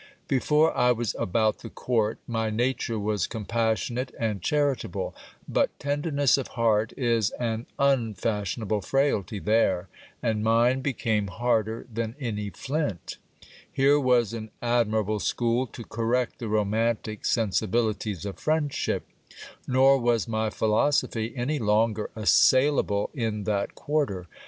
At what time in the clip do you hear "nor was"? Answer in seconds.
19.67-20.27